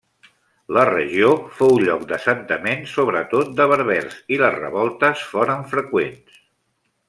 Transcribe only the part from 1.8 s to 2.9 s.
lloc d'assentament